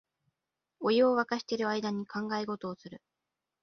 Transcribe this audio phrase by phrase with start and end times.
[0.79, 3.03] お湯をわかしてる間に考え事をする